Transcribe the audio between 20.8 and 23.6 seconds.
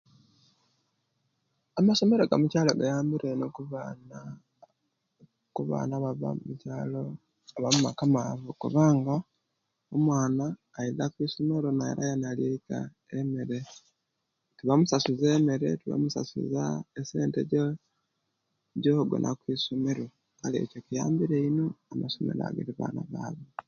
kiyambira ino amasomero ago agetutwaalamu abaana.